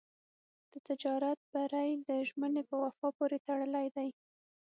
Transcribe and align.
د 0.71 0.73
تجارت 0.87 1.39
بری 1.53 1.89
د 2.07 2.09
ژمنې 2.27 2.63
په 2.69 2.75
وفا 2.83 3.07
پورې 3.17 3.37
تړلی 3.47 3.87
دی. 3.95 4.09